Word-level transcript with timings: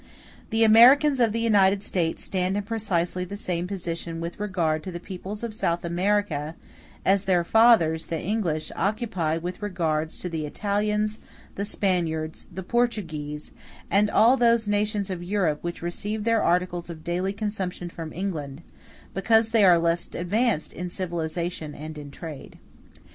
The 0.49 0.63
Americans 0.63 1.19
of 1.19 1.31
the 1.31 1.39
United 1.41 1.83
States 1.83 2.23
stand 2.23 2.57
in 2.57 2.63
precisely 2.63 3.23
the 3.23 3.37
same 3.37 3.67
position 3.67 4.19
with 4.19 4.39
regard 4.39 4.81
to 4.81 4.91
the 4.91 4.99
peoples 4.99 5.43
of 5.43 5.53
South 5.53 5.85
America 5.85 6.55
as 7.05 7.25
their 7.25 7.43
fathers, 7.43 8.05
the 8.07 8.19
English, 8.19 8.71
occupy 8.75 9.37
with 9.37 9.61
regard 9.61 10.09
to 10.09 10.27
the 10.27 10.47
Italians, 10.47 11.19
the 11.53 11.65
Spaniards, 11.65 12.47
the 12.51 12.63
Portuguese, 12.63 13.51
and 13.91 14.09
all 14.09 14.37
those 14.37 14.67
nations 14.67 15.11
of 15.11 15.21
Europe 15.23 15.59
which 15.61 15.83
receive 15.83 16.23
their 16.23 16.41
articles 16.41 16.89
of 16.89 17.03
daily 17.03 17.31
consumption 17.31 17.87
from 17.87 18.11
England, 18.11 18.63
because 19.13 19.49
they 19.49 19.63
are 19.63 19.77
less 19.77 20.07
advanced 20.15 20.73
in 20.73 20.89
civilization 20.89 21.75
and 21.75 22.11
trade. 22.11 22.57